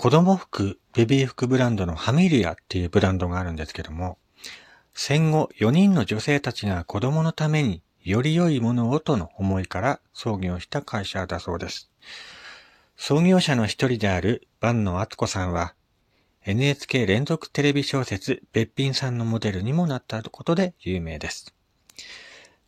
[0.00, 4.16] 子供服、ベビー服ブランドのハミリアっていうブランドがあるんですけども、
[4.94, 11.90] 戦後4人の女性たちが子供のためにより良いものをとの思いから創業した会社だそうです。
[12.96, 15.74] 創業者の一人である万野敦子さんは、
[16.44, 21.52] NHK 連続テレビ小説、べっぴんさんのモデルにもなったことで有名です。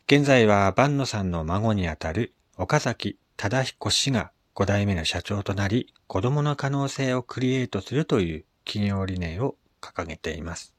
[0.08, 10.74] 現在は万野さんの孫にあたる岡崎忠彦氏が5代目の社長となり、子供の可能性をクリエイトするという企業理念を掲げています。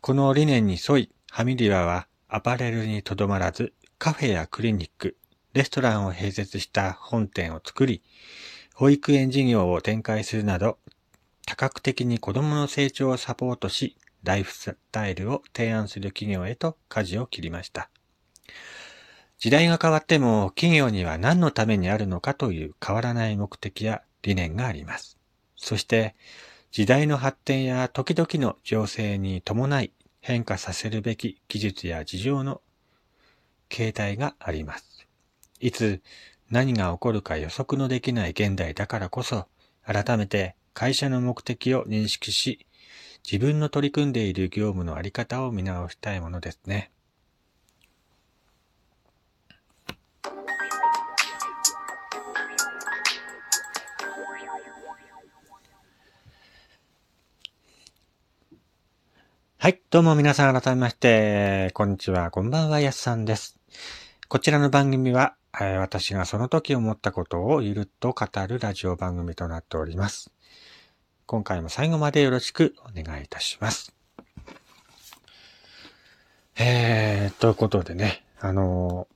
[0.00, 5.16] この理念に沿い、ハミリワはアパレルにとどまらず、カフェやクリニック、
[5.54, 8.02] レストランを併設した本店を作り、
[8.74, 10.78] 保育園事業を展開するなど、
[11.46, 17.90] 多角的に子供の成長をサポートし、ライフスタイルを提案する企業へと舵を切りました。
[19.44, 25.18] 時代が変わっても企業には何のためにあるのかという変わらない目的や理念があります。
[25.54, 26.14] そして
[26.72, 32.62] 時代の発展や時々の情勢に伴い変化させるべき技術や事情の
[33.68, 35.06] 形態があります。
[35.60, 36.00] いつ
[36.50, 39.44] 何が起こるか予測のできない現代だからこそ
[39.84, 42.66] 改めて会社の目的を認識し、
[43.30, 46.93] 自分の取り組んでいる業務のあり方を見直したいものですね。
[59.64, 59.80] はい。
[59.88, 63.58] どうも皆さん改めまして、こんにちは、こんばんは、やすさんです。
[64.28, 70.30] こちらの番組は、私がその時思ったことをゆるっと語るラジオ番組となっております。
[71.24, 73.94] 今回も最後までよろしくお願いいたします。
[76.58, 79.08] えー、ということでね、あの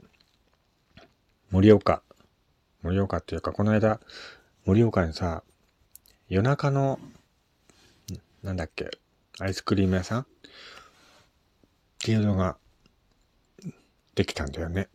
[0.97, 1.03] ー、
[1.51, 2.03] 盛岡、
[2.83, 4.01] 盛岡っていうか、この間、
[4.65, 5.43] 盛岡にさ、
[6.31, 6.99] 夜中の、
[8.43, 8.89] なんだっけ、
[9.41, 10.21] アイスクリーム屋さん？
[10.21, 10.25] っ
[12.03, 12.57] ていうのが
[14.15, 14.89] できたんだよね。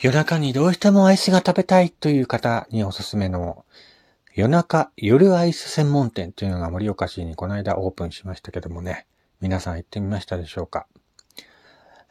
[0.00, 3.64] 夜中にどうしてもアイスが食べたいという方におすすめの
[4.34, 9.06] 夜中、夜アイス専門店というのが盛岡市にこの間オープンしましたけどもね、
[9.40, 10.86] 皆さん行ってみましたでしょうか？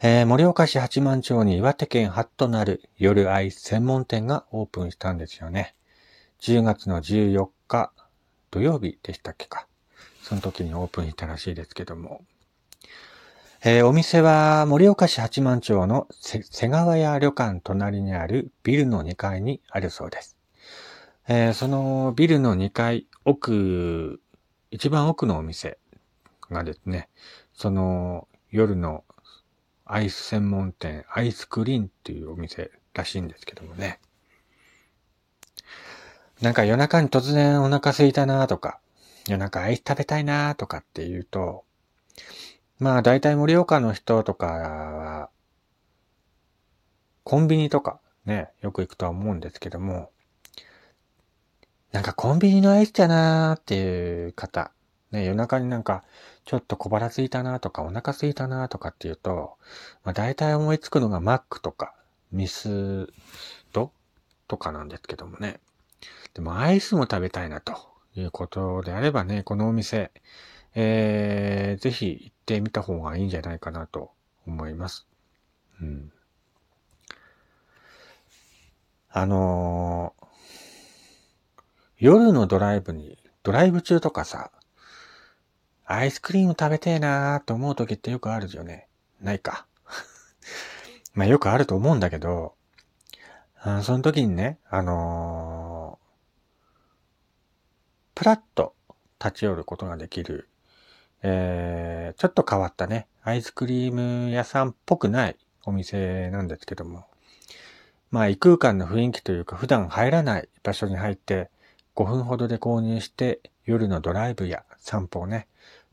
[0.02, 5.74] えー、盛岡市八幡町に岩手県ハッとなる夜アイス専門店がオープンしたんですよね。
[6.40, 7.54] 10月の14日
[8.54, 9.66] 土曜日でしたっけか。
[10.22, 12.24] その時にオープンしたらしいですけども。
[13.64, 20.36] えー、お店は盛岡市八幡町の瀬川屋旅館隣にあるビルの2階にあるそうです。
[21.26, 24.20] えー、そのビルの2階奥、
[24.70, 25.78] 一番奥のお店
[26.48, 27.08] がですね、
[27.54, 29.02] その夜の
[29.84, 33.98] アイス専門店、アイスクリーンっていうお店らしいんですけどもね。
[36.44, 38.78] なんか夜中に突然お腹空いたなとか、
[39.28, 41.64] 夜中アイス食べたいなとかって言うと、
[42.78, 45.30] まあ大体盛岡の人とかは、
[47.22, 50.10] コンビニとかね、よく行くとは思うんですけども、
[51.92, 54.70] なんかコンビニのアイスだなーっていう方、
[55.12, 56.04] ね、夜中になんか
[56.44, 59.56] ちょっと小腹空いたなとかお腹空いたなとかっていうと、
[60.04, 61.94] まあ大体思いつくのがマックとか
[62.32, 63.08] ミス
[63.72, 63.92] ド
[64.46, 65.58] とかなんですけどもね。
[66.34, 67.76] でもアイスも食べたいなと
[68.14, 70.12] いうことであればね、このお店、
[70.74, 74.10] えー、ぜひ行ってみた方がいいんじゃないかなと
[74.46, 75.06] 思います。
[75.80, 76.12] うん。
[79.10, 80.24] あのー
[82.04, 84.50] 夜のドライブに、ドライブ中とかさ、
[85.86, 88.88] アイスクリーム食べてえなーと思う時ってよくあるよね。
[89.22, 89.66] ないか。
[91.14, 92.56] まあよくあると思うんだけど、
[93.58, 95.73] あその時にね、あのー、
[98.14, 98.74] プラッと
[99.22, 100.48] 立ち寄ることができる、
[101.22, 107.06] えー、ちょっと変わったね、アイスクリーム屋さんっぽくないお店なんですけども、
[108.10, 111.50] まあ異空間の雰囲気というか普段入らない場所に入って、
[111.96, 115.46] 5分ほどで購入して夜のドライブや散歩をね、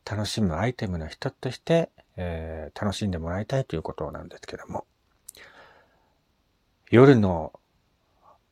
[0.10, 4.86] 楽しむアイテムの一つとして、えー、楽しんでもらいたいということなんですけども。
[6.90, 7.54] 夜の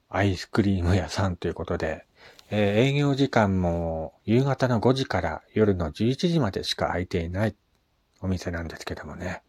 [0.07, 2.05] アイスクリーム屋さんということで、
[2.51, 7.55] えー、営業時間も夕方の5時から夜の11時までしか空いていない
[8.21, 9.41] お店なんですけどもね。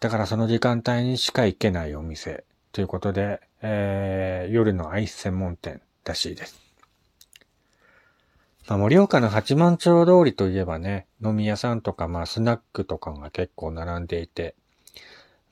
[0.00, 6.60] だからその時間帯にしか行けないお店ということで、えー、夜のアイス専門店らしいです。
[8.68, 14.56] まあ、盛岡の八幡町通りといえばね、飲み屋さんとか、まあ、スナックとかが結構並んでいて、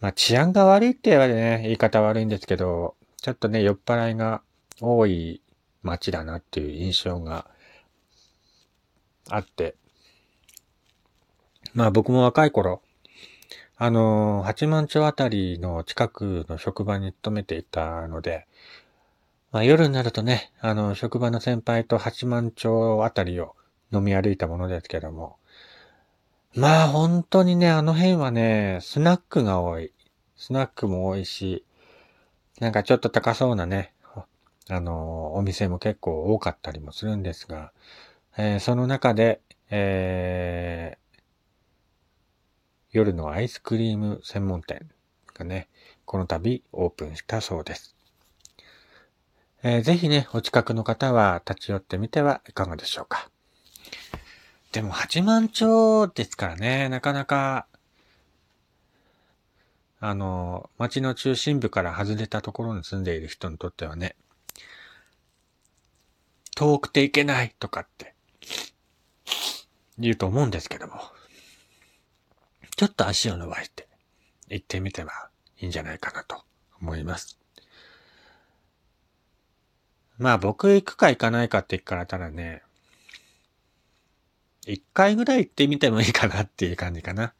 [0.00, 4.42] まあ、治安が悪いって言えばね、言い方悪いんですけど、ちょっとね、酔っ払いが
[4.80, 5.40] 多い
[5.84, 7.46] 街だなっていう印象が
[9.30, 9.76] あって、
[11.74, 12.82] まあ僕も若い頃、
[13.76, 18.46] あの、八幡町あたりの近くの職場に勤めていたので、
[19.52, 23.54] まあ夜になるとね、あの、職場の先輩と八幡町あたりを
[23.92, 25.36] 飲み歩いたものですけども、
[26.54, 29.92] まあ本当にね、あの辺はね、スナックが多い。
[30.36, 31.64] スナックも多いし、
[32.60, 33.93] なんかちょっと高そうなね、
[34.68, 37.72] あの、お店も結構多かったりもするんですが、
[38.36, 39.40] えー、その中で、
[39.70, 41.20] えー、
[42.92, 44.88] 夜のアイスクリーム専門店
[45.34, 45.68] がね、
[46.06, 47.94] この度オープンしたそうです。
[49.62, 53.30] えー、ぜひね、お近くの方は立ち寄ってみてはいかがでしょうか。
[54.72, 57.66] でも八幡町ですからね、なかなか、
[60.00, 64.16] あの、町の中心部から外れたところに住んでいる人にとってはね、
[66.54, 68.14] 遠くて行けないとかって
[69.98, 70.94] 言うと思うんですけども、
[72.76, 73.88] ちょっと足を伸ばして
[74.48, 75.28] 行ってみては
[75.60, 76.42] いいんじゃないかなと
[76.80, 77.38] 思います。
[80.18, 82.62] まあ僕行くか行かないかって言ったらただね、
[84.66, 87.34] 一回ぐらい行ってみてもいいかなっていう感じかな。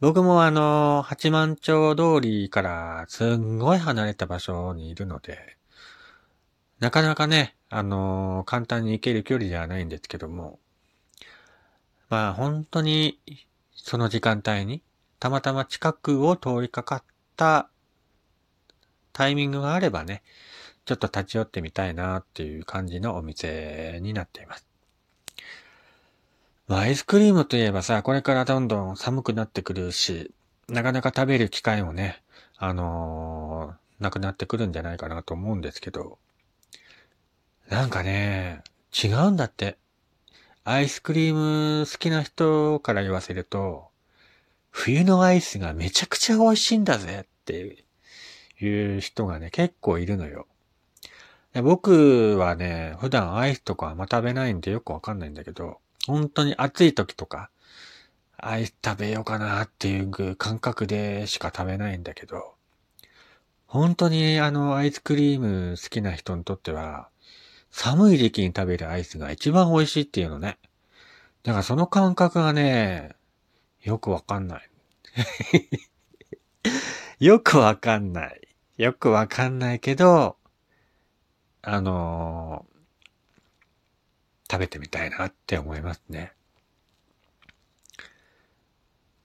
[0.00, 5.56] 僕もあの、八幡町通りからすんごい離れた場所にいるので、
[6.80, 10.58] なかなかね、あのー、簡単に行ける距離ではないんですけども、
[12.08, 13.20] まあ本当に
[13.74, 14.82] その時間帯に
[15.18, 17.02] たまたま近くを通りかかっ
[17.36, 17.68] た
[19.12, 20.22] タイミングがあればね、
[20.86, 24.66] ちょっと立ち寄ってみたいなっていう感じのお店になっています。
[26.66, 30.32] まあ、アイスクリームといえばさ、これからどんどん寒くなってくるし、
[30.68, 32.22] なかなか食べる機会もね、
[32.56, 36.18] あのー、なくなってくるんじゃないかなと思うんですけど、
[37.70, 39.78] なんかね、違うんだって。
[40.64, 43.90] アイスクリーム好きな人から言わせると、
[44.70, 47.84] 冬のアイスがめちゃくちゃ美味しいんだぜって
[48.60, 50.48] いう人がね、結構いるのよ。
[51.62, 55.78] 僕はね、普段アイスとかあんま食べないんでよくわかんないんだけど、
[56.08, 57.50] 本当に暑い時とか、
[58.36, 62.54] アイス食べようかなっていう感覚でしか食べないんだけど、
[63.68, 67.10] 本当にあのアイスクリーム好きな人にとっては、
[67.70, 70.58] 寒い時期に食べるアイスが一番美味しいっていうのね。
[71.42, 73.14] だからその感覚がね、
[73.82, 74.70] よくわかんない。
[77.24, 78.48] よくわかんない。
[78.76, 80.36] よくわかんないけど、
[81.62, 86.32] あのー、食べてみたいなって思いますね。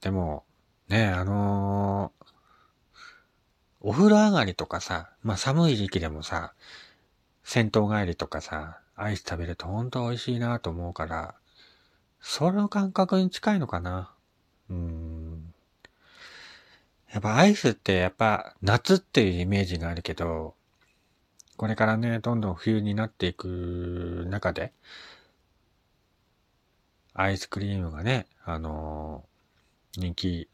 [0.01, 0.45] でも、
[0.87, 2.25] ね、あのー、
[3.81, 6.53] お風呂上がりとかさ、まあ寒い時期でもさ、
[7.45, 11.35] 銭湯帰りとかさ、アイス食べるとほんと美味しいなと思うから、
[12.19, 14.11] その感覚に近いのかな。
[14.69, 15.53] うん。
[17.13, 20.55] やっぱアイスってやっぱ夏っていうイメージがあるけど、
[21.55, 24.73] これからね、どんどん冬になっていく中で、
[27.13, 30.49] アイスクリームがね、あのー、人気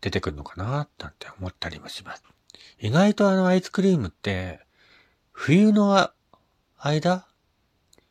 [0.00, 2.24] 出てくるのかな、なんて思ったりもします。
[2.78, 4.60] 意外とあのアイスクリームって、
[5.32, 6.10] 冬の
[6.78, 7.26] 間？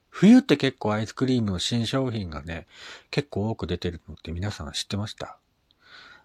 [0.10, 2.68] 冬って結構アイスクリームの新商品がね、
[3.12, 5.38] 結構多く出てるのって皆さん知ってました？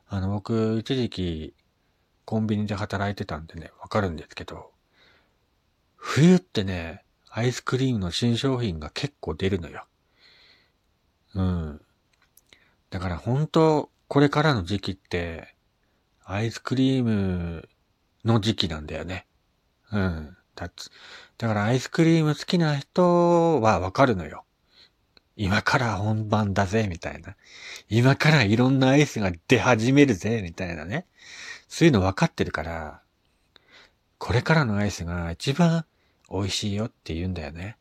[0.08, 1.54] あの、僕、一時期、
[2.24, 4.72] コンビニで働いてたんでね、わかるんですけど、
[5.96, 9.86] 冬ってね、アイスクリームの新商品が結構出るのよ。
[11.34, 11.80] うん。
[12.90, 15.54] だから本当、これからの時期って、
[16.24, 17.68] アイスクリーム
[18.24, 19.26] の時期なんだよね。
[19.92, 20.36] うん。
[20.56, 20.70] だ
[21.38, 24.44] だからアイスクリーム好きな人はわかるのよ。
[25.36, 27.34] 今から本番だぜ、みたいな。
[27.88, 31.06] 今からいろんなアイスが出始めるぜ、みたいなね。
[31.68, 33.00] そういうの分かってるから、
[34.18, 35.84] これからのアイスが一番
[36.30, 37.76] 美味しいよって言うんだよね。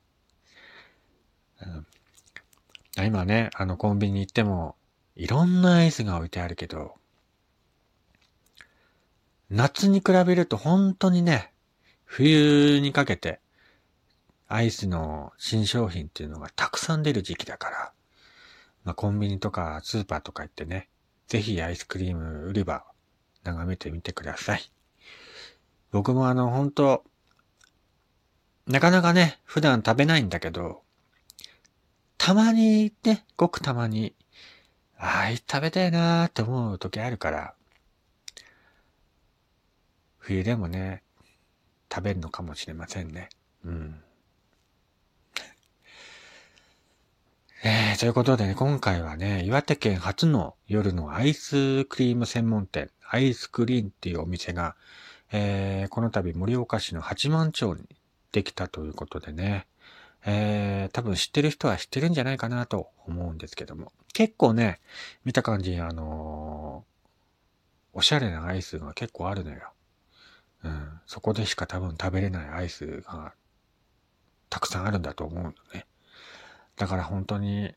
[2.97, 4.75] うん、今ね、あのコンビニ行っても、
[5.15, 6.95] いろんなアイスが置いてあるけど、
[9.55, 11.53] 夏に比べると本当にね、
[12.05, 13.39] 冬にかけて、
[14.47, 17.93] アイスの新商品っていうのがたくさん出る時期だから、
[18.83, 20.89] まあ、コンビニとかスーパーとか行ってね、
[21.27, 22.83] ぜひアイスクリーム売り場
[23.43, 24.71] 眺めてみてください。
[25.91, 27.03] 僕もあの、本当
[28.65, 30.81] なかなかね、普段食べないんだけど、
[32.17, 34.15] たまにね、ごくたまに、
[34.97, 37.53] ああ、食べたいなーって思う時あるから、
[40.23, 41.03] 冬でもね、
[41.93, 43.27] 食べるのかもしれませんね。
[43.65, 44.01] うん。
[47.65, 54.77] えー、ということでね、今回はね、岩手県初の夜のアイスクリーム専門店、アイスクリーンっていうお店が、
[55.33, 57.81] えー、この度盛岡市の八幡町に
[58.31, 59.67] できたということでね、
[60.25, 64.79] えー、多分知ってる人は知ってるんじゃないかなと思うんですけども、結構ね、
[65.25, 69.72] 見た感じ、あのー、おしゃれなアイスが結構あるのよ。
[70.69, 73.33] ん、そこでしか多分食べれないアイスが
[74.49, 75.85] たくさんあるんだと思うのね。
[76.75, 77.75] だから本当に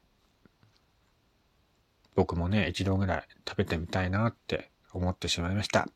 [2.15, 5.87] 僕もね、一度ぐらい食べてみたいなって思ってしまいました。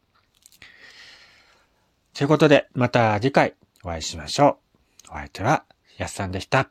[2.14, 4.58] ということで、また次回お会いしましょ
[5.08, 5.12] う。
[5.12, 5.64] お相手は
[5.96, 6.70] やっさんでした。